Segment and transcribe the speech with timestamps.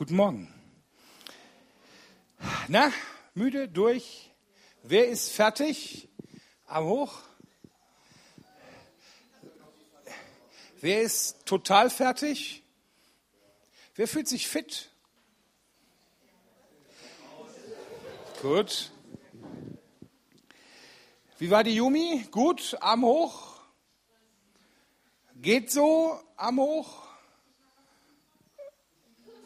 [0.00, 0.48] Guten Morgen.
[2.68, 2.90] Na,
[3.34, 4.30] müde, durch?
[4.82, 6.08] Wer ist fertig?
[6.64, 7.20] Arm hoch.
[10.80, 12.62] Wer ist total fertig?
[13.94, 14.88] Wer fühlt sich fit?
[18.40, 18.92] Gut.
[21.36, 22.26] Wie war die Jumi?
[22.30, 23.60] Gut, Arm hoch.
[25.34, 27.09] Geht so, Arm hoch.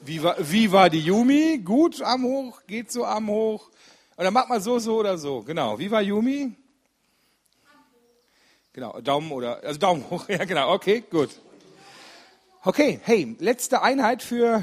[0.07, 1.62] Wie war, wie war die Yumi?
[1.65, 3.70] Gut, Arm hoch, geht so, Arm hoch.
[4.19, 5.41] Oder macht mal so, so oder so.
[5.41, 5.79] Genau.
[5.79, 6.55] Wie war Yumi?
[8.74, 10.29] Genau, Daumen oder, also Daumen hoch.
[10.29, 10.74] Ja, genau.
[10.74, 11.30] Okay, gut.
[12.62, 14.62] Okay, hey, letzte Einheit für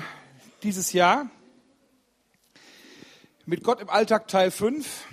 [0.61, 1.27] dieses Jahr.
[3.47, 5.07] Mit Gott im Alltag Teil 5.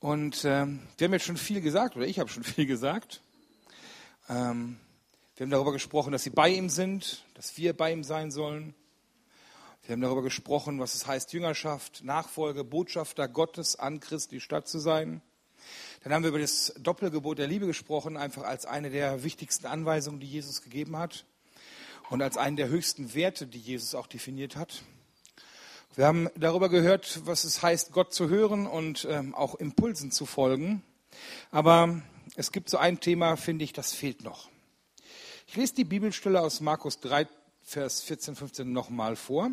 [0.00, 3.20] Und ähm, wir haben jetzt schon viel gesagt, oder ich habe schon viel gesagt.
[4.28, 4.80] Ähm,
[5.36, 8.72] wir haben darüber gesprochen, dass sie bei ihm sind, dass wir bei ihm sein sollen.
[9.82, 14.78] Wir haben darüber gesprochen, was es heißt, Jüngerschaft, Nachfolge, Botschafter Gottes an Christi Stadt zu
[14.78, 15.22] sein.
[16.04, 20.20] Dann haben wir über das Doppelgebot der Liebe gesprochen, einfach als eine der wichtigsten Anweisungen,
[20.20, 21.24] die Jesus gegeben hat
[22.10, 24.82] und als einen der höchsten Werte, die Jesus auch definiert hat.
[25.96, 30.26] Wir haben darüber gehört, was es heißt, Gott zu hören und ähm, auch Impulsen zu
[30.26, 30.84] folgen.
[31.50, 32.02] Aber
[32.36, 34.53] es gibt so ein Thema, finde ich, das fehlt noch.
[35.46, 37.28] Ich lese die Bibelstelle aus Markus 3,
[37.62, 39.50] Vers 14, 15 nochmal vor.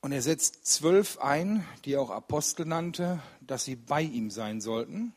[0.00, 4.60] Und er setzt zwölf ein, die er auch Apostel nannte, dass sie bei ihm sein
[4.60, 5.14] sollten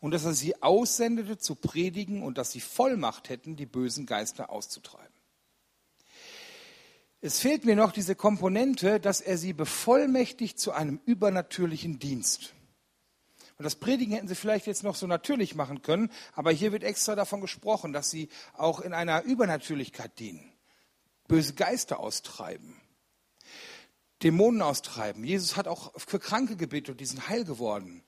[0.00, 4.50] und dass er sie aussendete zu predigen und dass sie Vollmacht hätten, die bösen Geister
[4.50, 5.14] auszutreiben.
[7.22, 12.54] Es fehlt mir noch diese Komponente, dass er sie bevollmächtigt zu einem übernatürlichen Dienst.
[13.58, 16.84] Und das Predigen hätten sie vielleicht jetzt noch so natürlich machen können, aber hier wird
[16.84, 20.52] extra davon gesprochen, dass sie auch in einer Übernatürlichkeit dienen,
[21.26, 22.78] böse Geister austreiben,
[24.22, 25.24] Dämonen austreiben.
[25.24, 28.02] Jesus hat auch für Kranke gebetet und die sind heil geworden.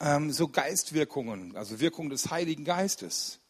[0.00, 3.40] Ähm, so Geistwirkungen, also Wirkung des Heiligen Geistes.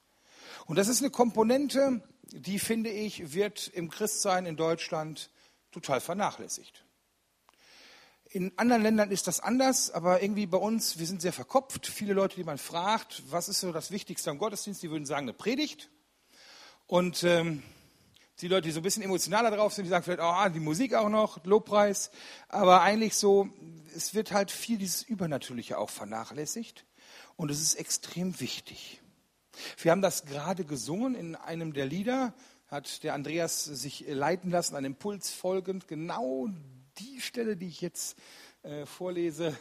[0.67, 5.31] Und das ist eine Komponente, die, finde ich, wird im Christsein in Deutschland
[5.71, 6.84] total vernachlässigt.
[8.35, 11.87] In anderen Ländern ist das anders, aber irgendwie bei uns, wir sind sehr verkopft.
[11.87, 15.27] Viele Leute, die man fragt, was ist so das Wichtigste am Gottesdienst, die würden sagen,
[15.27, 15.89] eine Predigt.
[16.89, 17.63] Und ähm,
[18.41, 20.95] die Leute, die so ein bisschen emotionaler drauf sind, die sagen vielleicht, oh, die Musik
[20.95, 22.11] auch noch, Lobpreis.
[22.49, 23.49] Aber eigentlich so,
[23.95, 26.87] es wird halt viel dieses Übernatürliche auch vernachlässigt.
[27.37, 29.01] Und es ist extrem wichtig.
[29.79, 32.35] Wir haben das gerade gesungen in einem der Lieder,
[32.67, 36.49] hat der Andreas sich leiten lassen, an Impuls folgend, genau
[36.99, 38.17] die Stelle, die ich jetzt
[38.63, 39.57] äh, vorlese,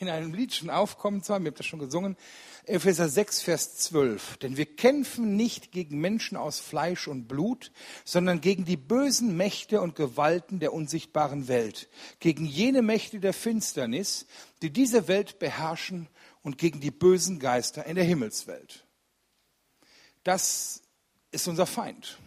[0.00, 2.16] in einem Lied schon aufkommen zwar, mir habt das schon gesungen,
[2.64, 4.36] Epheser 6, Vers 12.
[4.38, 7.72] Denn wir kämpfen nicht gegen Menschen aus Fleisch und Blut,
[8.04, 11.88] sondern gegen die bösen Mächte und Gewalten der unsichtbaren Welt,
[12.20, 14.26] gegen jene Mächte der Finsternis,
[14.62, 16.08] die diese Welt beherrschen
[16.42, 18.84] und gegen die bösen Geister in der Himmelswelt.
[20.22, 20.82] Das
[21.30, 22.18] ist unser Feind.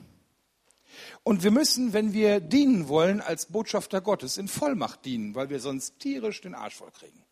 [1.24, 5.59] Und wir müssen, wenn wir dienen wollen, als Botschafter Gottes in Vollmacht dienen, weil wir
[5.59, 7.24] sonst tierisch den Arsch voll kriegen.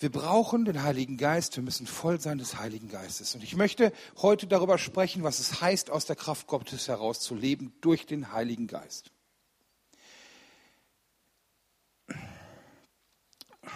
[0.00, 3.34] Wir brauchen den Heiligen Geist, wir müssen voll sein des Heiligen Geistes.
[3.34, 7.34] Und ich möchte heute darüber sprechen, was es heißt, aus der Kraft Gottes heraus zu
[7.34, 9.10] leben durch den Heiligen Geist.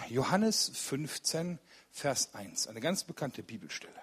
[0.09, 1.59] Johannes 15,
[1.91, 3.93] Vers 1, eine ganz bekannte Bibelstelle.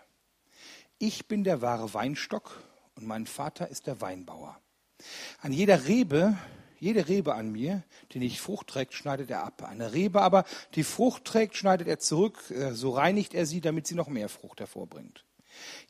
[0.99, 2.63] Ich bin der wahre Weinstock
[2.95, 4.61] und mein Vater ist der Weinbauer.
[5.41, 6.37] An jeder Rebe,
[6.79, 9.63] jede Rebe an mir, die nicht Frucht trägt, schneidet er ab.
[9.63, 13.87] Eine Rebe aber, die Frucht trägt, schneidet er zurück, äh, so reinigt er sie, damit
[13.87, 15.25] sie noch mehr Frucht hervorbringt.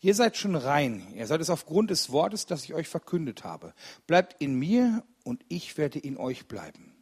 [0.00, 3.74] Ihr seid schon rein, ihr seid es aufgrund des Wortes, das ich euch verkündet habe.
[4.06, 6.96] Bleibt in mir und ich werde in euch bleiben.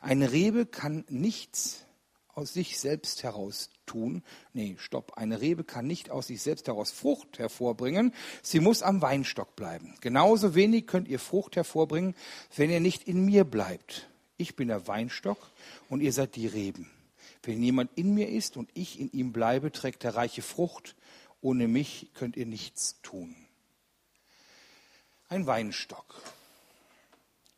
[0.00, 1.84] Eine Rebe kann nichts
[2.34, 4.22] aus sich selbst heraus tun.
[4.52, 5.16] Nee, stopp.
[5.16, 8.14] Eine Rebe kann nicht aus sich selbst heraus Frucht hervorbringen.
[8.42, 9.94] Sie muss am Weinstock bleiben.
[10.00, 12.14] Genauso wenig könnt ihr Frucht hervorbringen,
[12.56, 14.08] wenn ihr nicht in mir bleibt.
[14.36, 15.50] Ich bin der Weinstock
[15.88, 16.90] und ihr seid die Reben.
[17.42, 20.94] Wenn jemand in mir ist und ich in ihm bleibe, trägt er reiche Frucht.
[21.40, 23.34] Ohne mich könnt ihr nichts tun.
[25.28, 26.22] Ein Weinstock.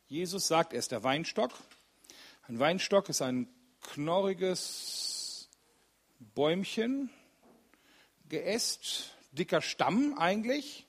[0.07, 1.51] Jesus sagt, er ist der Weinstock.
[2.47, 3.47] Ein Weinstock ist ein
[3.83, 5.49] knorriges
[6.19, 7.09] Bäumchen,
[8.29, 10.85] geäst, dicker Stamm eigentlich,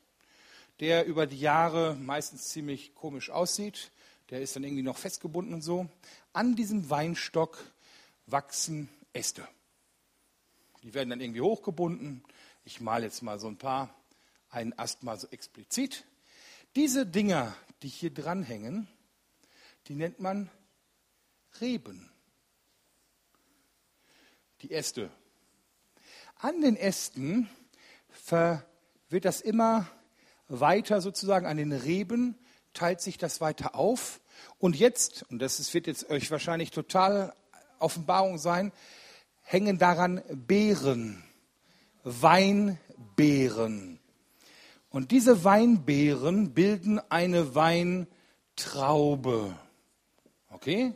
[0.81, 3.91] der über die Jahre meistens ziemlich komisch aussieht.
[4.31, 5.89] Der ist dann irgendwie noch festgebunden und so.
[6.33, 7.59] An diesem Weinstock
[8.27, 9.47] wachsen Äste.
[10.83, 12.25] Die werden dann irgendwie hochgebunden.
[12.65, 13.95] Ich male jetzt mal so ein paar,
[14.51, 16.05] einen Ast mal so explizit.
[16.77, 18.89] Diese Dinger, die hier dranhängen,
[19.89, 20.51] die nennt man
[21.61, 22.11] Reben.
[24.65, 25.11] Die Äste.
[26.37, 27.51] An den Ästen
[29.11, 29.87] wird das immer
[30.49, 32.39] weiter sozusagen, an den Reben
[32.73, 34.23] teilt sich das weiter auf.
[34.57, 37.35] Und jetzt, und das wird jetzt euch wahrscheinlich total
[37.79, 38.73] Offenbarung sein,
[39.43, 41.23] hängen daran Beeren,
[42.03, 44.01] Weinbeeren.
[44.89, 48.09] Und diese Weinbeeren bilden eine Weintraube.
[50.49, 50.95] Okay?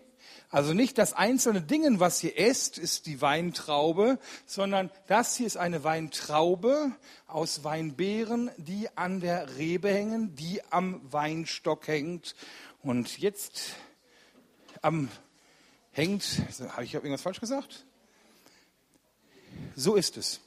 [0.51, 5.59] Also nicht das einzelne Ding, was ihr esst, ist die Weintraube, sondern das hier ist
[5.59, 6.93] eine Weintraube
[7.27, 12.35] aus Weinbeeren, die an der Rebe hängen, die am Weinstock hängt.
[12.83, 13.73] Und jetzt
[14.81, 15.11] am
[15.93, 16.25] hängt,
[16.71, 17.85] habe ich irgendwas falsch gesagt?
[19.75, 20.41] So ist es.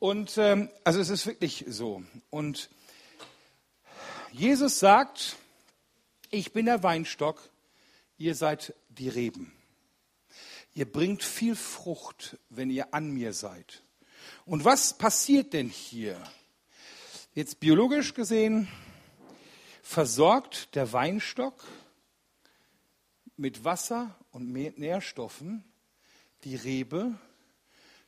[0.00, 2.02] Und ähm, also es ist wirklich so.
[2.28, 2.68] Und
[4.32, 5.36] Jesus sagt,
[6.30, 7.40] ich bin der Weinstock,
[8.18, 9.52] ihr seid die Reben.
[10.74, 13.82] Ihr bringt viel Frucht, wenn ihr an mir seid.
[14.44, 16.20] Und was passiert denn hier?
[17.34, 18.68] Jetzt biologisch gesehen
[19.82, 21.64] versorgt der Weinstock
[23.36, 25.64] mit Wasser und Nährstoffen
[26.44, 27.18] die Rebe,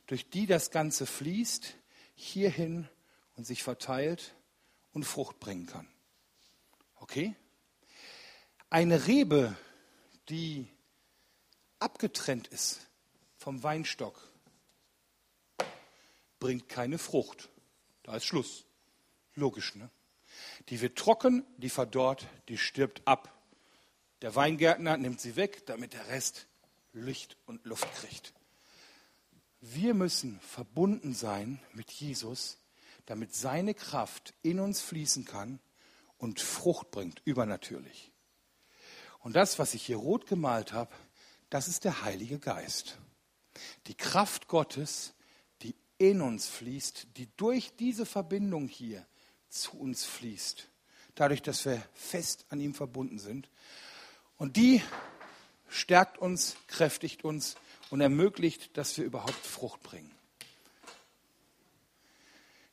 [0.05, 1.75] durch die das Ganze fließt,
[2.15, 2.87] hierhin
[3.35, 4.35] und sich verteilt
[4.91, 5.87] und Frucht bringen kann.
[6.95, 7.35] Okay?
[8.69, 9.55] Eine Rebe,
[10.29, 10.67] die
[11.79, 12.87] abgetrennt ist
[13.37, 14.19] vom Weinstock,
[16.39, 17.49] bringt keine Frucht.
[18.03, 18.65] Da ist Schluss.
[19.35, 19.89] Logisch, ne?
[20.69, 23.33] Die wird trocken, die verdorrt, die stirbt ab.
[24.21, 26.47] Der Weingärtner nimmt sie weg, damit der Rest
[26.93, 28.33] Licht und Luft kriegt.
[29.61, 32.57] Wir müssen verbunden sein mit Jesus,
[33.05, 35.59] damit seine Kraft in uns fließen kann
[36.17, 38.11] und Frucht bringt, übernatürlich.
[39.19, 40.93] Und das, was ich hier rot gemalt habe,
[41.49, 42.97] das ist der Heilige Geist.
[43.87, 45.13] Die Kraft Gottes,
[45.61, 49.05] die in uns fließt, die durch diese Verbindung hier
[49.49, 50.67] zu uns fließt.
[51.15, 53.49] Dadurch, dass wir fest an ihm verbunden sind.
[54.37, 54.83] Und die
[55.67, 57.55] stärkt uns, kräftigt uns
[57.89, 60.11] und ermöglicht, dass wir überhaupt Frucht bringen.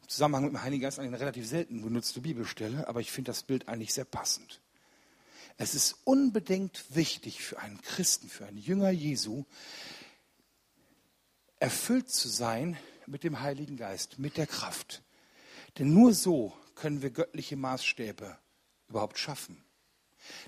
[0.03, 3.43] Im Zusammenhang mit dem Heiligen Geist eine relativ selten benutzte Bibelstelle, aber ich finde das
[3.43, 4.61] Bild eigentlich sehr passend.
[5.57, 9.45] Es ist unbedingt wichtig für einen Christen, für einen Jünger Jesu,
[11.61, 15.03] erfüllt zu sein mit dem Heiligen Geist, mit der Kraft.
[15.79, 18.37] Denn nur so können wir göttliche Maßstäbe
[18.89, 19.63] überhaupt schaffen.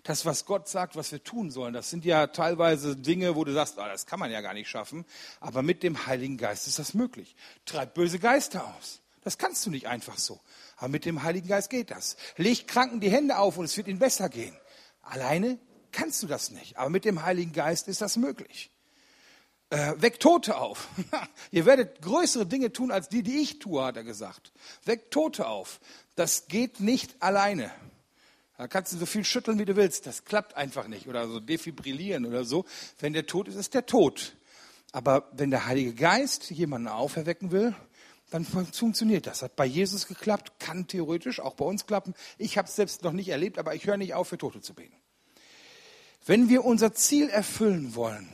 [0.02, 3.52] Das, was Gott sagt, was wir tun sollen, das sind ja teilweise Dinge, wo du
[3.52, 5.04] sagst, oh, das kann man ja gar nicht schaffen.
[5.38, 7.36] Aber mit dem Heiligen Geist ist das möglich.
[7.66, 9.00] Treib böse Geister aus.
[9.22, 10.40] Das kannst du nicht einfach so.
[10.76, 12.16] Aber mit dem Heiligen Geist geht das.
[12.36, 14.56] Leg Kranken die Hände auf und es wird ihnen besser gehen.
[15.06, 15.58] Alleine
[15.92, 18.70] kannst du das nicht, aber mit dem Heiligen Geist ist das möglich.
[19.70, 20.88] Äh, weck Tote auf.
[21.50, 24.52] Ihr werdet größere Dinge tun als die, die ich tue, hat er gesagt.
[24.84, 25.80] Weck Tote auf.
[26.14, 27.70] Das geht nicht alleine.
[28.58, 30.06] Da kannst du so viel schütteln, wie du willst.
[30.06, 31.08] Das klappt einfach nicht.
[31.08, 32.64] Oder so defibrillieren oder so.
[32.98, 34.36] Wenn der tot ist, ist der tot.
[34.92, 37.74] Aber wenn der Heilige Geist jemanden auferwecken will,
[38.30, 39.42] dann funktioniert das.
[39.42, 42.14] Hat bei Jesus geklappt, kann theoretisch auch bei uns klappen.
[42.38, 44.74] Ich habe es selbst noch nicht erlebt, aber ich höre nicht auf, für Tote zu
[44.74, 44.96] beten.
[46.24, 48.28] Wenn wir unser Ziel erfüllen wollen,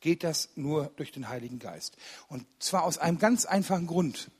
[0.00, 1.96] geht das nur durch den Heiligen Geist.
[2.28, 4.30] Und zwar aus einem ganz einfachen Grund.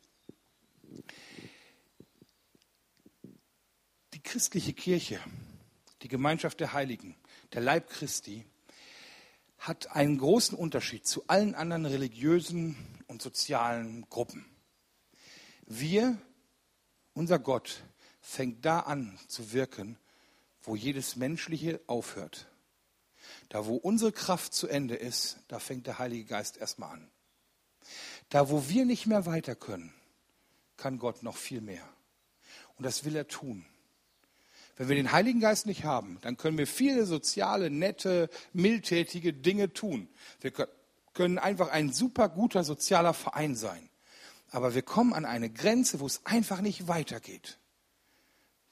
[4.12, 5.18] Die christliche Kirche,
[6.02, 7.16] die Gemeinschaft der Heiligen,
[7.54, 8.44] der Leib Christi,
[9.56, 12.76] hat einen großen Unterschied zu allen anderen religiösen
[13.06, 14.44] und sozialen Gruppen.
[15.66, 16.18] Wir,
[17.14, 17.82] unser Gott,
[18.20, 19.98] fängt da an zu wirken,
[20.62, 22.46] wo jedes Menschliche aufhört.
[23.48, 27.10] Da, wo unsere Kraft zu Ende ist, da fängt der Heilige Geist erstmal an.
[28.28, 29.92] Da, wo wir nicht mehr weiter können,
[30.76, 31.88] kann Gott noch viel mehr.
[32.76, 33.64] Und das will er tun.
[34.76, 39.72] Wenn wir den Heiligen Geist nicht haben, dann können wir viele soziale, nette, mildtätige Dinge
[39.72, 40.08] tun.
[40.40, 40.52] Wir
[41.12, 43.88] können einfach ein super guter sozialer Verein sein.
[44.54, 47.58] Aber wir kommen an eine Grenze, wo es einfach nicht weitergeht,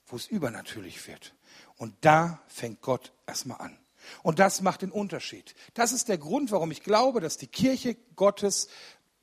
[0.06, 1.34] wo es übernatürlich wird.
[1.76, 3.76] Und da fängt Gott erstmal an.
[4.22, 5.56] Und das macht den Unterschied.
[5.74, 8.68] Das ist der Grund, warum ich glaube, dass die Kirche Gottes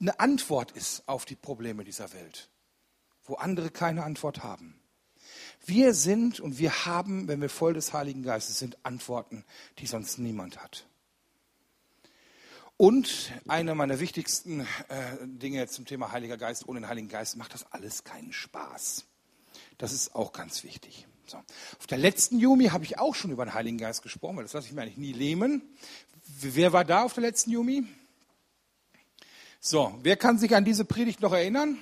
[0.01, 2.49] eine Antwort ist auf die Probleme dieser Welt,
[3.23, 4.81] wo andere keine Antwort haben.
[5.65, 9.45] Wir sind und wir haben, wenn wir voll des Heiligen Geistes sind, Antworten,
[9.77, 10.88] die sonst niemand hat.
[12.81, 14.65] Und eine meiner wichtigsten äh,
[15.25, 19.03] Dinge zum Thema Heiliger Geist, ohne den Heiligen Geist macht das alles keinen Spaß.
[19.77, 21.05] Das ist auch ganz wichtig.
[21.25, 21.35] So.
[21.77, 24.53] Auf der letzten Jumi habe ich auch schon über den Heiligen Geist gesprochen, weil das
[24.53, 25.61] lasse ich mir eigentlich nie lähmen.
[26.39, 27.83] Wer war da auf der letzten Jumi?
[29.59, 31.79] So, wer kann sich an diese Predigt noch erinnern?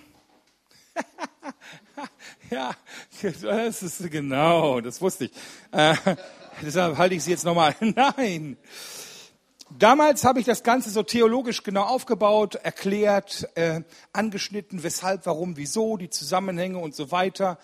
[2.49, 2.75] ja,
[3.21, 5.31] das ist genau, das wusste ich.
[5.71, 5.93] Äh,
[6.63, 7.75] deshalb halte ich sie jetzt nochmal.
[7.81, 8.57] Nein.
[9.69, 13.81] Damals habe ich das Ganze so theologisch genau aufgebaut, erklärt, äh,
[14.13, 17.59] angeschnitten, weshalb, warum, wieso, die Zusammenhänge und so weiter.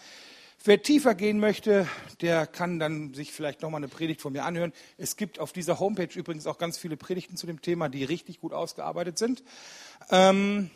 [0.66, 1.88] Wer tiefer gehen möchte,
[2.20, 4.74] der kann dann sich vielleicht nochmal eine Predigt von mir anhören.
[4.98, 8.42] Es gibt auf dieser Homepage übrigens auch ganz viele Predigten zu dem Thema, die richtig
[8.42, 9.42] gut ausgearbeitet sind.
[10.10, 10.72] Ähm,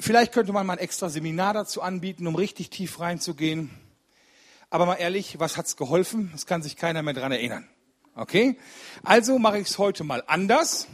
[0.00, 3.70] vielleicht könnte man mal ein extra Seminar dazu anbieten, um richtig tief reinzugehen.
[4.70, 6.32] Aber mal ehrlich, was hat's geholfen?
[6.34, 7.68] Es kann sich keiner mehr dran erinnern.
[8.14, 8.58] Okay?
[9.02, 10.86] Also mache ich es heute mal anders.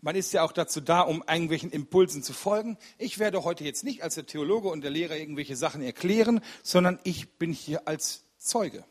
[0.00, 2.76] Man ist ja auch dazu da, um irgendwelchen Impulsen zu folgen.
[2.98, 7.00] Ich werde heute jetzt nicht als der Theologe und der Lehrer irgendwelche Sachen erklären, sondern
[7.04, 8.84] ich bin hier als Zeuge.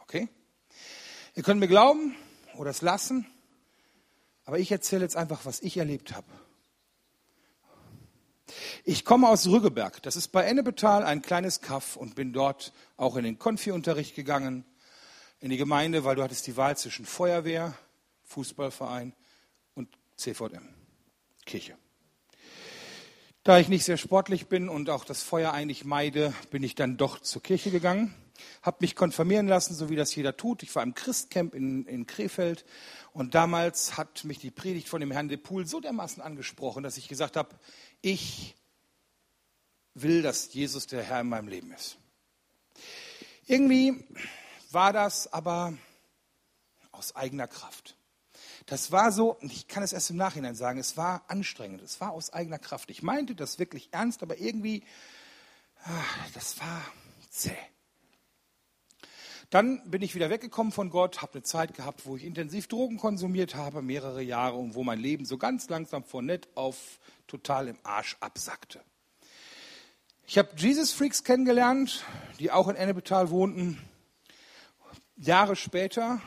[0.00, 0.28] Okay?
[1.36, 2.16] Ihr könnt mir glauben
[2.56, 3.26] oder es lassen,
[4.44, 6.26] aber ich erzähle jetzt einfach, was ich erlebt habe.
[8.84, 10.02] Ich komme aus Rüggeberg.
[10.02, 14.64] Das ist bei Ennebetal ein kleines Kaff und bin dort auch in den Konfi-Unterricht gegangen,
[15.40, 17.74] in die Gemeinde, weil du hattest die Wahl zwischen Feuerwehr,
[18.24, 19.14] Fußballverein
[20.20, 20.68] CVM,
[21.46, 21.76] Kirche.
[23.42, 26.98] Da ich nicht sehr sportlich bin und auch das Feuer eigentlich meide, bin ich dann
[26.98, 28.14] doch zur Kirche gegangen,
[28.60, 30.62] habe mich konfirmieren lassen, so wie das jeder tut.
[30.62, 32.66] Ich war im Christcamp in, in Krefeld
[33.14, 36.98] und damals hat mich die Predigt von dem Herrn de Poel so dermaßen angesprochen, dass
[36.98, 37.56] ich gesagt habe,
[38.02, 38.54] ich
[39.94, 41.96] will, dass Jesus der Herr in meinem Leben ist.
[43.46, 44.04] Irgendwie
[44.72, 45.74] war das aber
[46.92, 47.96] aus eigener Kraft.
[48.66, 52.12] Das war so, ich kann es erst im Nachhinein sagen, es war anstrengend, es war
[52.12, 52.90] aus eigener Kraft.
[52.90, 54.84] Ich meinte das wirklich ernst, aber irgendwie,
[55.84, 56.82] ah, das war
[57.30, 57.56] zäh.
[59.50, 62.98] Dann bin ich wieder weggekommen von Gott, habe eine Zeit gehabt, wo ich intensiv Drogen
[62.98, 67.66] konsumiert habe, mehrere Jahre, und wo mein Leben so ganz langsam von nett auf total
[67.66, 68.80] im Arsch absackte.
[70.26, 72.04] Ich habe Jesus Freaks kennengelernt,
[72.38, 73.82] die auch in Ennepetal wohnten,
[75.20, 76.20] Jahre später.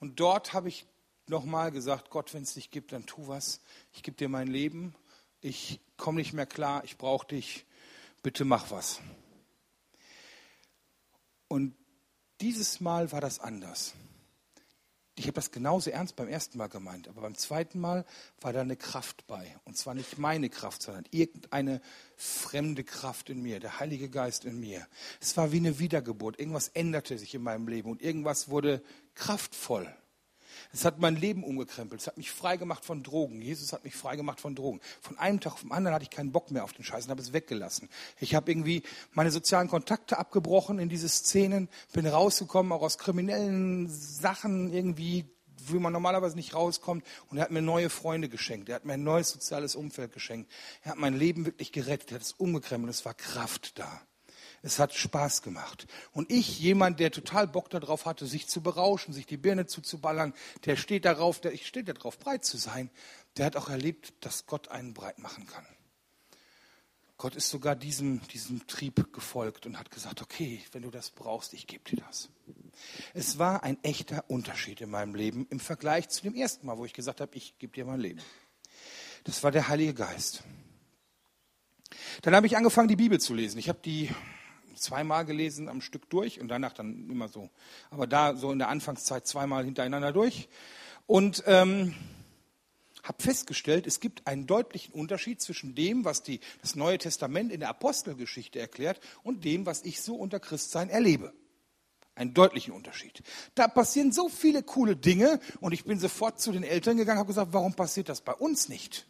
[0.00, 0.86] Und dort habe ich
[1.26, 3.60] nochmal gesagt, Gott, wenn es dich gibt, dann tu was.
[3.92, 4.94] Ich gebe dir mein Leben.
[5.40, 6.82] Ich komme nicht mehr klar.
[6.84, 7.66] Ich brauche dich.
[8.22, 9.00] Bitte mach was.
[11.48, 11.74] Und
[12.40, 13.94] dieses Mal war das anders.
[15.18, 18.04] Ich habe das genauso ernst beim ersten Mal gemeint, aber beim zweiten Mal
[18.40, 19.56] war da eine Kraft bei.
[19.64, 21.80] Und zwar nicht meine Kraft, sondern irgendeine
[22.16, 24.86] fremde Kraft in mir, der Heilige Geist in mir.
[25.20, 26.38] Es war wie eine Wiedergeburt.
[26.38, 28.82] Irgendwas änderte sich in meinem Leben und irgendwas wurde
[29.14, 29.92] kraftvoll.
[30.72, 32.00] Es hat mein Leben umgekrempelt.
[32.00, 33.40] Es hat mich frei gemacht von Drogen.
[33.40, 34.80] Jesus hat mich frei gemacht von Drogen.
[35.00, 37.10] Von einem Tag auf den anderen hatte ich keinen Bock mehr auf den Scheiß und
[37.10, 37.88] habe es weggelassen.
[38.20, 43.88] Ich habe irgendwie meine sozialen Kontakte abgebrochen in diese Szenen, bin rausgekommen, auch aus kriminellen
[43.88, 45.24] Sachen irgendwie,
[45.66, 47.04] wie man normalerweise nicht rauskommt.
[47.30, 48.68] Und er hat mir neue Freunde geschenkt.
[48.68, 50.50] Er hat mir ein neues soziales Umfeld geschenkt.
[50.82, 52.12] Er hat mein Leben wirklich gerettet.
[52.12, 52.92] Er hat es umgekrempelt.
[52.92, 54.02] Es war Kraft da.
[54.62, 55.86] Es hat Spaß gemacht.
[56.12, 60.34] Und ich, jemand, der total Bock darauf hatte, sich zu berauschen, sich die Birne zuzuballern,
[60.64, 62.90] der steht darauf, der, ich stehe darauf, breit zu sein,
[63.36, 65.66] der hat auch erlebt, dass Gott einen breit machen kann.
[67.18, 71.52] Gott ist sogar diesem, diesem Trieb gefolgt und hat gesagt, okay, wenn du das brauchst,
[71.52, 72.30] ich gebe dir das.
[73.12, 76.84] Es war ein echter Unterschied in meinem Leben im Vergleich zu dem ersten Mal, wo
[76.84, 78.20] ich gesagt habe, ich gebe dir mein Leben.
[79.24, 80.44] Das war der Heilige Geist.
[82.22, 83.58] Dann habe ich angefangen, die Bibel zu lesen.
[83.58, 84.10] Ich habe die
[84.78, 87.50] zweimal gelesen am Stück durch und danach dann immer so.
[87.90, 90.48] Aber da so in der Anfangszeit zweimal hintereinander durch.
[91.06, 91.94] Und ähm,
[93.02, 97.60] habe festgestellt, es gibt einen deutlichen Unterschied zwischen dem, was die, das Neue Testament in
[97.60, 101.32] der Apostelgeschichte erklärt und dem, was ich so unter Christsein erlebe.
[102.14, 103.22] Einen deutlichen Unterschied.
[103.54, 107.20] Da passieren so viele coole Dinge und ich bin sofort zu den Eltern gegangen und
[107.20, 109.06] habe gesagt, warum passiert das bei uns nicht?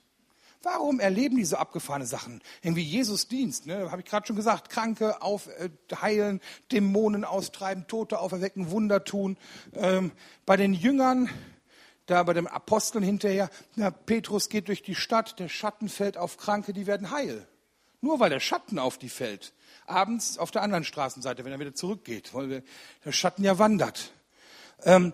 [0.62, 2.42] Warum erleben die so abgefahrene Sachen?
[2.62, 3.90] Irgendwie Jesus Dienst, ne?
[3.90, 4.70] habe ich gerade schon gesagt.
[4.70, 9.36] Kranke aufheilen, äh, Dämonen austreiben, Tote auferwecken, Wunder tun.
[9.74, 10.10] Ähm,
[10.46, 11.28] bei den Jüngern,
[12.06, 16.38] da bei den Aposteln hinterher, na, Petrus geht durch die Stadt, der Schatten fällt auf
[16.38, 17.46] Kranke, die werden heil.
[18.00, 19.52] Nur weil der Schatten auf die fällt.
[19.86, 22.64] Abends auf der anderen Straßenseite, wenn er wieder zurückgeht, weil
[23.04, 24.12] der Schatten ja wandert.
[24.84, 25.12] Ähm,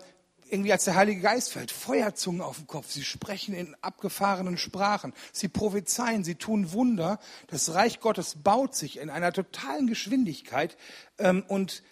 [0.49, 2.91] irgendwie als der Heilige Geist fällt, Feuerzungen auf den Kopf.
[2.91, 5.13] Sie sprechen in abgefahrenen Sprachen.
[5.31, 7.19] Sie prophezeien, sie tun Wunder.
[7.47, 10.77] Das Reich Gottes baut sich in einer totalen Geschwindigkeit
[11.17, 11.83] ähm, und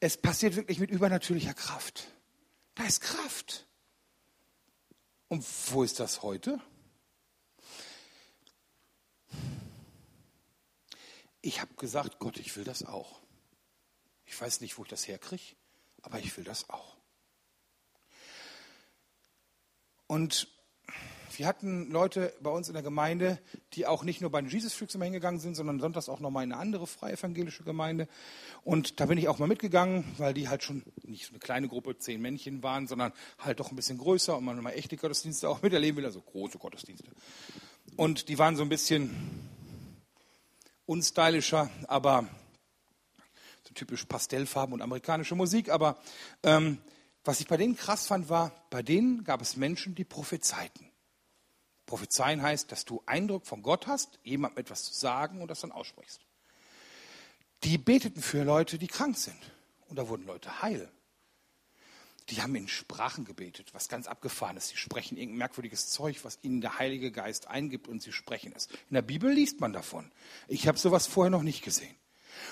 [0.00, 2.08] es passiert wirklich mit übernatürlicher Kraft.
[2.74, 3.66] Da ist Kraft.
[5.28, 6.58] Und wo ist das heute?
[11.42, 13.20] Ich habe gesagt, Gott, ich will das auch.
[14.24, 15.56] Ich weiß nicht, wo ich das herkriege,
[16.02, 16.99] aber ich will das auch.
[20.10, 20.48] Und
[21.36, 23.38] wir hatten Leute bei uns in der Gemeinde,
[23.74, 26.42] die auch nicht nur bei den Jesus Freaks immer hingegangen sind, sondern sonntags auch nochmal
[26.42, 28.08] in eine andere freie evangelische Gemeinde.
[28.64, 31.68] Und da bin ich auch mal mitgegangen, weil die halt schon nicht so eine kleine
[31.68, 35.48] Gruppe, zehn Männchen waren, sondern halt doch ein bisschen größer und man mal echte Gottesdienste
[35.48, 37.12] auch miterleben will, also große Gottesdienste.
[37.94, 39.14] Und die waren so ein bisschen
[40.86, 42.26] unstylischer, aber
[43.62, 45.70] so typisch Pastellfarben und amerikanische Musik.
[45.70, 45.98] Aber
[46.42, 46.78] ähm,
[47.24, 50.90] was ich bei denen krass fand, war, bei denen gab es Menschen, die prophezeiten.
[51.86, 55.72] Prophezeien heißt, dass du Eindruck von Gott hast, jemandem etwas zu sagen und das dann
[55.72, 56.20] aussprichst.
[57.64, 59.38] Die beteten für Leute, die krank sind.
[59.88, 60.88] Und da wurden Leute heil.
[62.28, 64.68] Die haben in Sprachen gebetet, was ganz abgefahren ist.
[64.68, 68.68] Sie sprechen irgendein merkwürdiges Zeug, was ihnen der Heilige Geist eingibt und sie sprechen es.
[68.88, 70.12] In der Bibel liest man davon.
[70.46, 71.94] Ich habe sowas vorher noch nicht gesehen.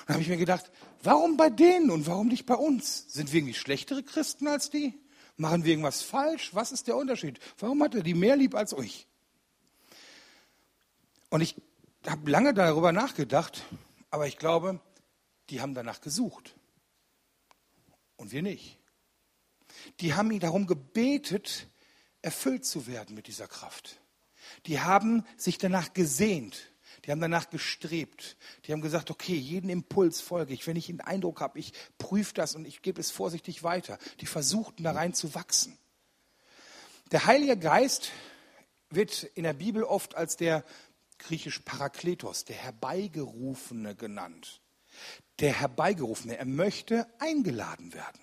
[0.00, 0.70] Und da habe ich mir gedacht,
[1.02, 3.06] warum bei denen und warum nicht bei uns?
[3.08, 4.98] Sind wir irgendwie schlechtere Christen als die?
[5.36, 6.54] Machen wir irgendwas falsch?
[6.54, 7.38] Was ist der Unterschied?
[7.58, 9.06] Warum hat er die mehr lieb als euch?
[11.30, 11.54] Und ich
[12.06, 13.64] habe lange darüber nachgedacht,
[14.10, 14.80] aber ich glaube,
[15.50, 16.54] die haben danach gesucht.
[18.16, 18.78] Und wir nicht.
[20.00, 21.68] Die haben ihn darum gebetet,
[22.22, 24.00] erfüllt zu werden mit dieser Kraft.
[24.66, 26.72] Die haben sich danach gesehnt.
[27.08, 28.36] Die haben danach gestrebt.
[28.66, 30.66] Die haben gesagt, okay, jeden Impuls folge ich.
[30.66, 33.98] Wenn ich einen Eindruck habe, ich prüfe das und ich gebe es vorsichtig weiter.
[34.20, 35.78] Die versuchten da rein zu wachsen.
[37.10, 38.10] Der Heilige Geist
[38.90, 40.62] wird in der Bibel oft als der
[41.16, 44.60] griechisch Parakletos, der Herbeigerufene genannt.
[45.38, 48.20] Der Herbeigerufene, er möchte eingeladen werden.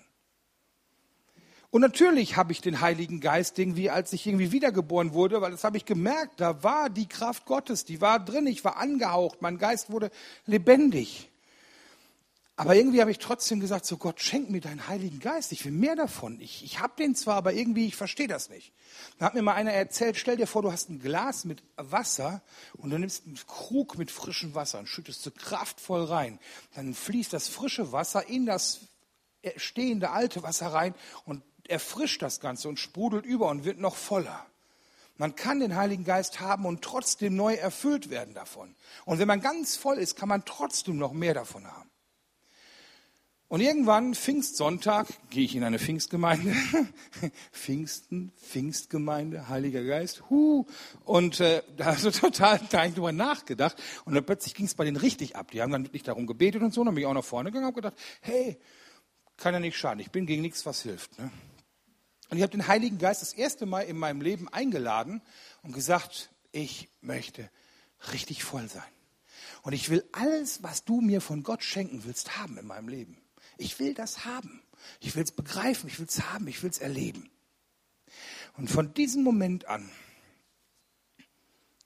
[1.70, 5.64] Und natürlich habe ich den Heiligen Geist irgendwie, als ich irgendwie wiedergeboren wurde, weil das
[5.64, 9.58] habe ich gemerkt, da war die Kraft Gottes, die war drin, ich war angehaucht, mein
[9.58, 10.10] Geist wurde
[10.46, 11.28] lebendig.
[12.58, 15.72] Aber irgendwie habe ich trotzdem gesagt, so Gott, schenk mir deinen Heiligen Geist, ich will
[15.72, 16.40] mehr davon.
[16.40, 18.72] Ich, ich habe den zwar, aber irgendwie, ich verstehe das nicht.
[19.18, 22.40] Da hat mir mal einer erzählt, stell dir vor, du hast ein Glas mit Wasser
[22.78, 26.38] und du nimmst einen Krug mit frischem Wasser und schüttest so kraftvoll rein.
[26.74, 28.80] Dann fließt das frische Wasser in das
[29.56, 30.94] stehende alte Wasser rein
[31.26, 34.46] und erfrischt das Ganze und sprudelt über und wird noch voller.
[35.18, 38.74] Man kann den Heiligen Geist haben und trotzdem neu erfüllt werden davon.
[39.06, 41.90] Und wenn man ganz voll ist, kann man trotzdem noch mehr davon haben.
[43.48, 46.52] Und irgendwann, Pfingstsonntag, gehe ich in eine Pfingstgemeinde.
[47.52, 50.24] Pfingsten, Pfingstgemeinde, Heiliger Geist.
[50.28, 50.66] Huh.
[51.04, 53.80] Und äh, da habe ich total darüber nachgedacht.
[54.04, 55.52] Und dann plötzlich ging es bei denen richtig ab.
[55.52, 56.80] Die haben dann wirklich darum gebetet und so.
[56.80, 58.58] Und dann bin ich auch nach vorne gegangen und gedacht, hey,
[59.36, 60.00] kann ja nicht schaden.
[60.00, 61.16] Ich bin gegen nichts, was hilft.
[61.20, 61.30] Ne?
[62.28, 65.22] Und ich habe den Heiligen Geist das erste Mal in meinem Leben eingeladen
[65.62, 67.50] und gesagt, ich möchte
[68.12, 68.82] richtig voll sein.
[69.62, 73.18] Und ich will alles, was du mir von Gott schenken willst, haben in meinem Leben.
[73.58, 74.62] Ich will das haben.
[75.00, 77.30] Ich will es begreifen, ich will es haben, ich will es erleben.
[78.56, 79.90] Und von diesem Moment an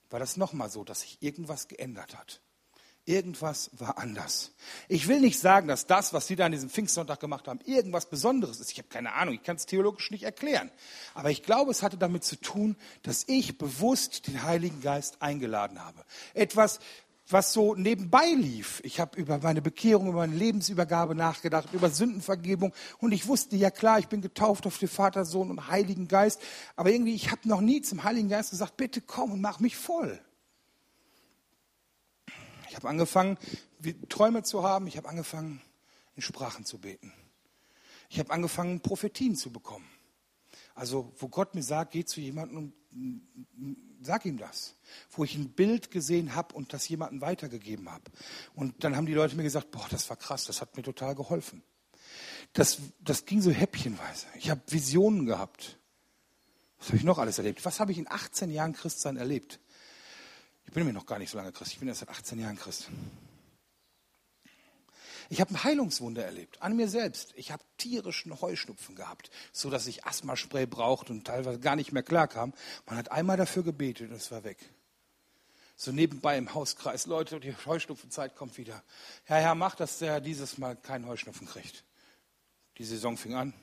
[0.09, 2.41] war das nochmal so, dass sich irgendwas geändert hat.
[3.05, 4.51] Irgendwas war anders.
[4.87, 8.07] Ich will nicht sagen, dass das, was Sie da an diesem Pfingstsonntag gemacht haben, irgendwas
[8.07, 8.71] Besonderes ist.
[8.71, 10.69] Ich habe keine Ahnung, ich kann es theologisch nicht erklären.
[11.15, 15.83] Aber ich glaube, es hatte damit zu tun, dass ich bewusst den Heiligen Geist eingeladen
[15.83, 16.03] habe.
[16.35, 16.79] Etwas,
[17.27, 18.81] was so nebenbei lief.
[18.83, 23.71] Ich habe über meine Bekehrung, über meine Lebensübergabe nachgedacht, über Sündenvergebung und ich wusste ja
[23.71, 26.41] klar, ich bin getauft auf den Vater, Sohn und Heiligen Geist,
[26.75, 29.75] aber irgendwie ich habe noch nie zum Heiligen Geist gesagt, bitte komm und mach mich
[29.75, 30.19] voll.
[32.71, 33.37] Ich habe angefangen,
[34.07, 35.61] Träume zu haben, ich habe angefangen,
[36.15, 37.11] in Sprachen zu beten.
[38.09, 39.85] Ich habe angefangen, Prophetien zu bekommen.
[40.73, 43.27] Also, wo Gott mir sagt, geh zu jemandem und
[44.01, 44.75] sag ihm das.
[45.09, 48.05] Wo ich ein Bild gesehen habe und das jemandem weitergegeben habe.
[48.55, 51.13] Und dann haben die Leute mir gesagt, boah, das war krass, das hat mir total
[51.13, 51.63] geholfen.
[52.53, 54.27] Das, das ging so häppchenweise.
[54.35, 55.77] Ich habe Visionen gehabt.
[56.79, 57.65] Was habe ich noch alles erlebt?
[57.65, 59.59] Was habe ich in 18 Jahren Christsein erlebt?
[60.71, 61.73] Ich bin mir noch gar nicht so lange Christ.
[61.73, 62.87] Ich bin erst seit 18 Jahren Christ.
[65.27, 67.33] Ich habe ein Heilungswunder erlebt, an mir selbst.
[67.35, 72.03] Ich habe tierischen Heuschnupfen gehabt, so dass ich Asthmaspray brauchte und teilweise gar nicht mehr
[72.03, 72.53] klarkam.
[72.85, 74.59] Man hat einmal dafür gebetet und es war weg.
[75.75, 78.81] So nebenbei im Hauskreis, Leute, die Heuschnupfenzeit kommt wieder.
[79.27, 81.83] Ja, Herr, mach, dass der dieses Mal keinen Heuschnupfen kriegt.
[82.77, 83.53] Die Saison fing an,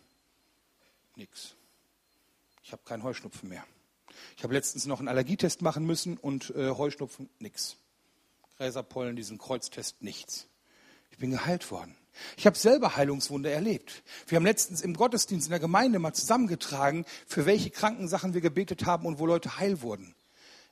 [1.16, 1.54] nix.
[2.62, 3.64] Ich habe keinen Heuschnupfen mehr.
[4.36, 7.76] Ich habe letztens noch einen Allergietest machen müssen und äh, Heuschnupfen, nix.
[8.56, 10.46] Gräserpollen, diesen Kreuztest, nichts.
[11.10, 11.96] Ich bin geheilt worden.
[12.36, 14.02] Ich habe selber Heilungswunder erlebt.
[14.26, 18.86] Wir haben letztens im Gottesdienst in der Gemeinde mal zusammengetragen, für welche Krankensachen wir gebetet
[18.86, 20.14] haben und wo Leute heil wurden.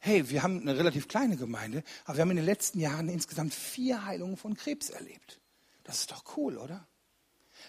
[0.01, 3.55] Hey, wir haben eine relativ kleine Gemeinde, aber wir haben in den letzten Jahren insgesamt
[3.55, 5.41] vier Heilungen von Krebs erlebt.
[5.85, 6.87] Das ist doch cool, oder?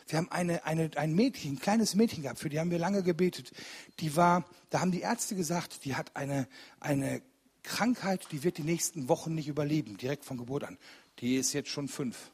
[0.08, 3.04] Wir haben eine, eine, ein Mädchen, ein kleines Mädchen gehabt, für die haben wir lange
[3.04, 3.52] gebetet.
[4.00, 6.48] Die war, da haben die Ärzte gesagt, die hat eine,
[6.80, 7.22] eine
[7.64, 10.78] Krankheit, die wird die nächsten Wochen nicht überleben, direkt von Geburt an.
[11.20, 12.32] Die ist jetzt schon fünf.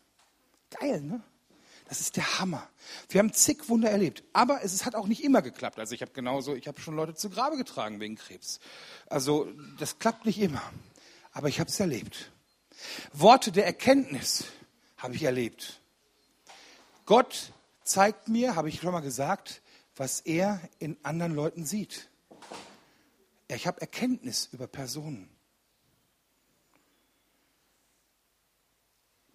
[0.80, 1.22] Geil, ne?
[1.90, 2.68] Das ist der Hammer.
[3.10, 5.80] Wir haben zig Wunder erlebt, aber es hat auch nicht immer geklappt.
[5.80, 8.60] Also ich habe genauso, ich habe schon Leute zu Grabe getragen wegen Krebs.
[9.08, 9.48] Also
[9.80, 10.62] das klappt nicht immer,
[11.34, 12.32] aber ich habe es erlebt.
[13.12, 14.46] Worte der Erkenntnis
[14.98, 15.82] habe ich erlebt.
[17.06, 17.52] Gott
[17.84, 19.62] zeigt mir, habe ich schon mal gesagt,
[19.96, 22.10] was er in anderen Leuten sieht.
[23.48, 25.30] Ich habe Erkenntnis über Personen.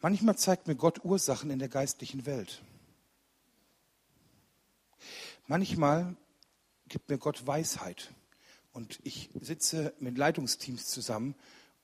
[0.01, 2.63] Manchmal zeigt mir Gott Ursachen in der geistlichen Welt.
[5.47, 6.17] Manchmal
[6.89, 8.13] gibt mir Gott Weisheit
[8.73, 11.35] und ich sitze mit Leitungsteams zusammen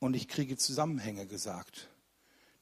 [0.00, 1.88] und ich kriege Zusammenhänge gesagt,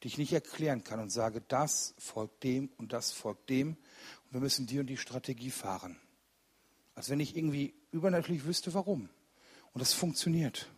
[0.03, 3.77] die ich nicht erklären kann und sage, das folgt dem und das folgt dem
[4.33, 6.01] wir müssen die und die Strategie fahren.
[6.95, 9.11] Als wenn ich irgendwie übernatürlich wüsste, warum.
[9.75, 10.71] Und das funktioniert.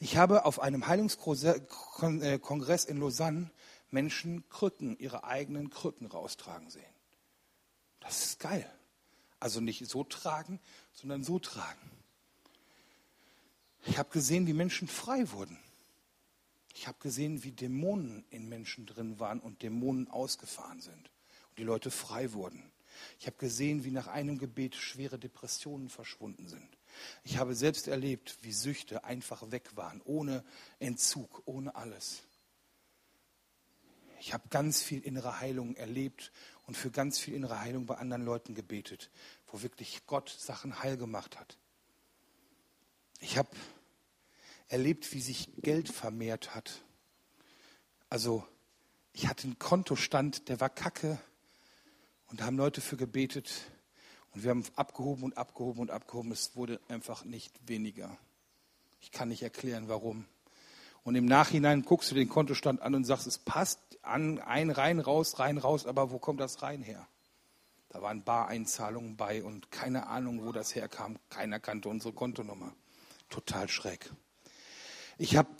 [0.00, 3.50] Ich habe auf einem Heilungskongress in Lausanne
[3.90, 6.84] Menschen Krücken, ihre eigenen Krücken raustragen sehen.
[8.00, 8.70] Das ist geil.
[9.40, 10.60] Also nicht so tragen,
[10.92, 11.90] sondern so tragen.
[13.86, 15.58] Ich habe gesehen, wie Menschen frei wurden.
[16.74, 21.13] Ich habe gesehen, wie Dämonen in Menschen drin waren und Dämonen ausgefahren sind
[21.56, 22.70] die Leute frei wurden.
[23.18, 26.68] Ich habe gesehen, wie nach einem Gebet schwere Depressionen verschwunden sind.
[27.24, 30.44] Ich habe selbst erlebt, wie Süchte einfach weg waren, ohne
[30.78, 32.22] Entzug, ohne alles.
[34.20, 36.32] Ich habe ganz viel innere Heilung erlebt
[36.66, 39.10] und für ganz viel innere Heilung bei anderen Leuten gebetet,
[39.48, 41.58] wo wirklich Gott Sachen heil gemacht hat.
[43.20, 43.50] Ich habe
[44.68, 46.82] erlebt, wie sich Geld vermehrt hat.
[48.08, 48.46] Also
[49.12, 51.18] ich hatte einen Kontostand, der war kacke
[52.34, 53.48] und haben Leute für gebetet,
[54.32, 56.32] und wir haben abgehoben und abgehoben und abgehoben.
[56.32, 58.18] Es wurde einfach nicht weniger.
[59.00, 60.24] Ich kann nicht erklären, warum.
[61.04, 64.98] Und im Nachhinein guckst du den Kontostand an und sagst, es passt an, ein rein,
[64.98, 67.06] raus, rein, raus, aber wo kommt das rein her?
[67.90, 71.20] Da waren Bareinzahlungen bei und keine Ahnung, wo das herkam.
[71.30, 72.74] Keiner kannte unsere Kontonummer.
[73.28, 74.10] Total schräg.
[75.18, 75.50] Ich habe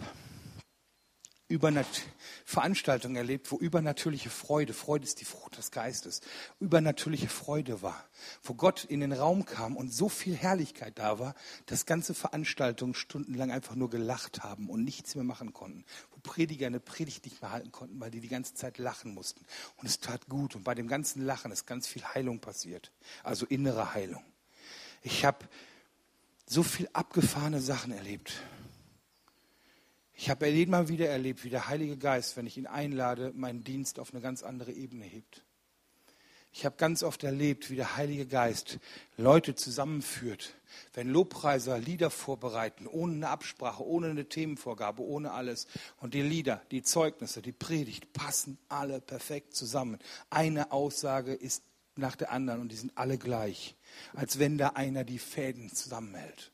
[2.45, 6.23] Veranstaltungen erlebt, wo übernatürliche Freude, Freude ist die Frucht des Geistes,
[6.59, 8.03] übernatürliche Freude war,
[8.43, 11.35] wo Gott in den Raum kam und so viel Herrlichkeit da war,
[11.67, 16.67] dass ganze Veranstaltungen stundenlang einfach nur gelacht haben und nichts mehr machen konnten, wo Prediger
[16.67, 19.45] eine Predigt nicht mehr halten konnten, weil die die ganze Zeit lachen mussten.
[19.77, 22.91] Und es tat gut und bei dem ganzen Lachen ist ganz viel Heilung passiert,
[23.23, 24.25] also innere Heilung.
[25.03, 25.47] Ich habe
[26.47, 28.33] so viel abgefahrene Sachen erlebt.
[30.17, 33.99] Ich habe Mal wieder erlebt, wie der Heilige Geist, wenn ich ihn einlade, meinen Dienst
[33.99, 35.43] auf eine ganz andere Ebene hebt.
[36.53, 38.79] Ich habe ganz oft erlebt, wie der Heilige Geist
[39.17, 40.55] Leute zusammenführt,
[40.93, 45.67] wenn Lobpreiser Lieder vorbereiten, ohne eine Absprache, ohne eine Themenvorgabe, ohne alles.
[45.97, 49.99] Und die Lieder, die Zeugnisse, die Predigt passen alle perfekt zusammen.
[50.31, 51.65] Eine Aussage ist
[51.97, 53.75] nach der anderen und die sind alle gleich,
[54.13, 56.53] als wenn da einer die Fäden zusammenhält.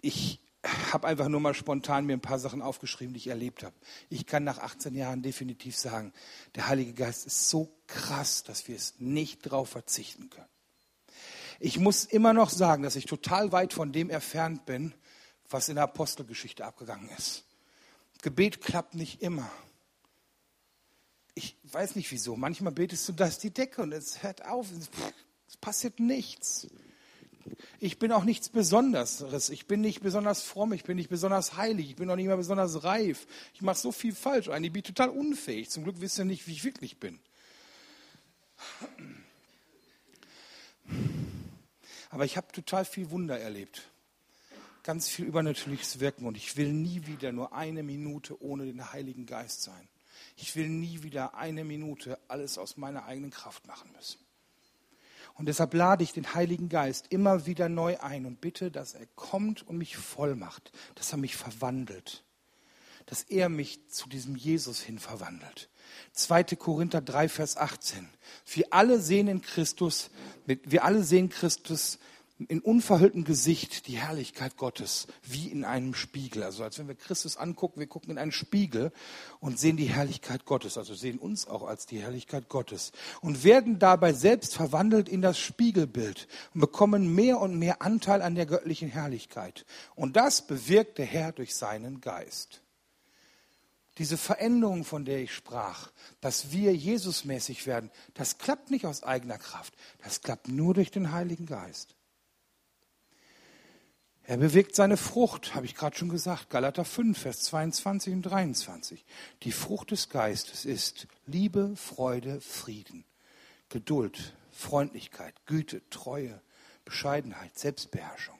[0.00, 3.74] Ich habe einfach nur mal spontan mir ein paar Sachen aufgeschrieben, die ich erlebt habe.
[4.10, 6.12] Ich kann nach 18 Jahren definitiv sagen,
[6.54, 10.48] der Heilige Geist ist so krass, dass wir es nicht darauf verzichten können.
[11.60, 14.94] Ich muss immer noch sagen, dass ich total weit von dem entfernt bin,
[15.48, 17.44] was in der Apostelgeschichte abgegangen ist.
[18.22, 19.50] Gebet klappt nicht immer.
[21.34, 22.36] Ich weiß nicht wieso.
[22.36, 24.68] Manchmal betest du, da ist die Decke und es hört auf.
[25.48, 26.68] Es passiert nichts.
[27.78, 29.50] Ich bin auch nichts Besonderes.
[29.50, 32.36] Ich bin nicht besonders fromm, ich bin nicht besonders heilig, ich bin auch nicht mehr
[32.36, 33.26] besonders reif.
[33.54, 34.48] Ich mache so viel falsch.
[34.48, 35.70] Eigentlich bin ich total unfähig.
[35.70, 37.18] Zum Glück wisst ihr nicht, wie ich wirklich bin.
[42.10, 43.88] Aber ich habe total viel Wunder erlebt.
[44.82, 46.26] Ganz viel übernatürliches Wirken.
[46.26, 49.88] Und ich will nie wieder nur eine Minute ohne den Heiligen Geist sein.
[50.36, 54.18] Ich will nie wieder eine Minute alles aus meiner eigenen Kraft machen müssen.
[55.40, 59.06] Und deshalb lade ich den Heiligen Geist immer wieder neu ein und bitte, dass er
[59.16, 62.24] kommt und mich voll macht, dass er mich verwandelt,
[63.06, 65.70] dass er mich zu diesem Jesus hin verwandelt.
[66.12, 66.44] 2.
[66.56, 68.06] Korinther 3, Vers 18.
[68.52, 70.10] Wir alle sehen in Christus,
[70.44, 71.98] wir alle sehen Christus
[72.48, 76.42] in unverhülltem Gesicht die Herrlichkeit Gottes, wie in einem Spiegel.
[76.42, 78.92] Also als wenn wir Christus angucken, wir gucken in einen Spiegel
[79.40, 83.78] und sehen die Herrlichkeit Gottes, also sehen uns auch als die Herrlichkeit Gottes und werden
[83.78, 88.88] dabei selbst verwandelt in das Spiegelbild und bekommen mehr und mehr Anteil an der göttlichen
[88.88, 89.66] Herrlichkeit.
[89.94, 92.62] Und das bewirkt der Herr durch seinen Geist.
[93.98, 95.90] diese Veränderung, von der ich sprach,
[96.22, 99.74] dass wir Jesusmäßig werden, das klappt nicht aus eigener Kraft.
[100.02, 101.96] Das klappt nur durch den Heiligen Geist.
[104.30, 109.04] Er bewirkt seine Frucht, habe ich gerade schon gesagt, Galater 5, Vers 22 und 23.
[109.42, 113.04] Die Frucht des Geistes ist Liebe, Freude, Frieden,
[113.70, 116.40] Geduld, Freundlichkeit, Güte, Treue,
[116.84, 118.36] Bescheidenheit, Selbstbeherrschung.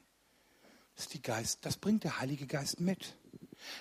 [0.94, 3.16] Das, ist die Geist, das bringt der Heilige Geist mit.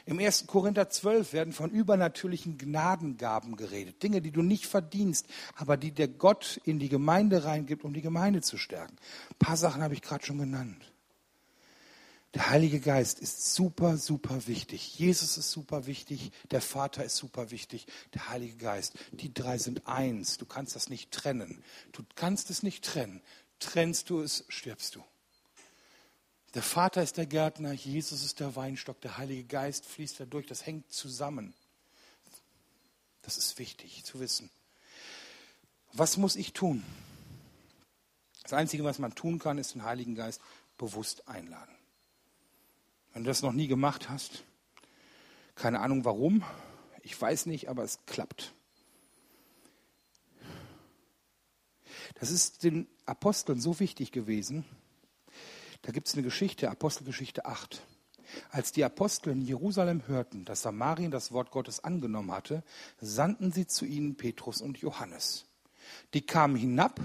[0.08, 0.48] Im 1.
[0.48, 4.02] Korinther 12 werden von übernatürlichen Gnadengaben geredet.
[4.02, 8.02] Dinge, die du nicht verdienst, aber die der Gott in die Gemeinde reingibt, um die
[8.02, 8.96] Gemeinde zu stärken.
[9.30, 10.89] Ein paar Sachen habe ich gerade schon genannt.
[12.36, 15.00] Der Heilige Geist ist super, super wichtig.
[15.00, 16.32] Jesus ist super wichtig.
[16.52, 17.88] Der Vater ist super wichtig.
[18.14, 18.94] Der Heilige Geist.
[19.12, 20.38] Die drei sind eins.
[20.38, 21.64] Du kannst das nicht trennen.
[21.92, 23.22] Du kannst es nicht trennen.
[23.60, 25.04] Trennst du es, stirbst du.
[26.54, 30.48] Der Vater ist der Gärtner, Jesus ist der Weinstock, der Heilige Geist fließt da durch.
[30.48, 31.54] Das hängt zusammen.
[33.22, 34.50] Das ist wichtig zu wissen.
[35.94, 36.84] Was muss ich tun?
[38.44, 40.42] Das Einzige, was man tun kann, ist den Heiligen Geist
[40.78, 41.76] bewusst einladen.
[43.14, 44.44] Wenn du das noch nie gemacht hast,
[45.56, 46.44] keine Ahnung warum,
[47.04, 48.54] ich weiß nicht, aber es klappt.
[52.16, 54.66] Das ist den Aposteln so wichtig gewesen.
[55.82, 57.82] Da gibt es eine Geschichte, Apostelgeschichte 8.
[58.52, 62.64] Als die Apostel in Jerusalem hörten, dass Samarien das Wort Gottes angenommen hatte,
[63.00, 65.46] sandten sie zu ihnen Petrus und Johannes.
[66.14, 67.00] Die kamen hinab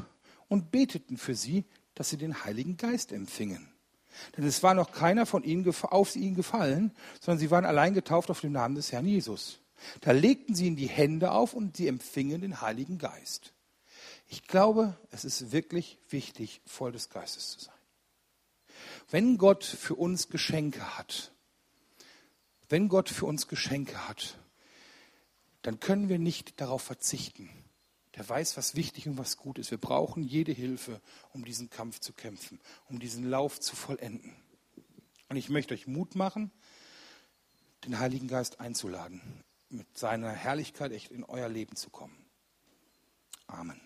[0.49, 1.65] und beteten für sie,
[1.95, 3.74] dass sie den Heiligen Geist empfingen.
[4.37, 8.31] Denn es war noch keiner von ihnen auf ihnen gefallen, sondern sie waren allein getauft
[8.31, 9.61] auf den Namen des Herrn Jesus.
[10.01, 13.53] Da legten sie ihnen die Hände auf und sie empfingen den Heiligen Geist.
[14.29, 17.75] Ich glaube, es ist wirklich wichtig, voll des Geistes zu sein.
[19.11, 21.33] Wenn Gott für uns Geschenke hat,
[22.69, 24.39] wenn Gott für uns Geschenke hat,
[25.63, 27.49] dann können wir nicht darauf verzichten,
[28.17, 29.71] der weiß, was wichtig und was gut ist.
[29.71, 31.01] Wir brauchen jede Hilfe,
[31.33, 34.35] um diesen Kampf zu kämpfen, um diesen Lauf zu vollenden.
[35.29, 36.51] Und ich möchte euch Mut machen,
[37.85, 39.21] den Heiligen Geist einzuladen,
[39.69, 42.17] mit seiner Herrlichkeit echt in euer Leben zu kommen.
[43.47, 43.81] Amen.